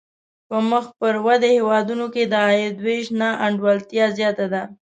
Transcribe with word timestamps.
په 0.47 0.57
مخ 0.69 0.85
پر 0.99 1.15
ودې 1.25 1.49
هېوادونو 1.57 2.05
کې 2.13 2.23
د 2.31 2.33
عاید 2.45 2.75
وېش 2.85 3.05
نا 3.19 3.29
انډولتیا 3.45 4.05
زیاته 4.17 4.45
ده. 4.53 4.63